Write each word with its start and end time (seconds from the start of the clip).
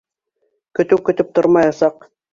Көтөү 0.79 1.03
көтөп 1.11 1.33
тормаясаҡ. 1.39 2.13